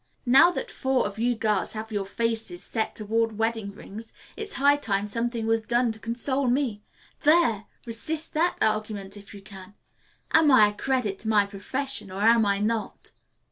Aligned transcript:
Now 0.25 0.49
that 0.49 0.71
four 0.71 1.05
of 1.05 1.19
you 1.19 1.35
girls 1.35 1.73
have 1.73 1.91
your 1.91 2.07
faces 2.07 2.63
set 2.63 2.95
toward 2.95 3.37
wedding 3.37 3.71
rings, 3.71 4.11
it's 4.35 4.53
high 4.53 4.77
time 4.77 5.05
something 5.05 5.45
was 5.45 5.61
done 5.61 5.91
to 5.91 5.99
console 5.99 6.47
me. 6.47 6.81
There! 7.19 7.65
Resist 7.85 8.33
that 8.33 8.55
argument 8.63 9.15
if 9.15 9.35
you 9.35 9.43
can. 9.43 9.75
Am 10.31 10.49
I 10.49 10.69
a 10.69 10.73
credit 10.73 11.19
to 11.19 11.27
my 11.27 11.45
profession, 11.45 12.09
or 12.09 12.19
am 12.21 12.47
I 12.47 12.57
not?" 12.57 13.11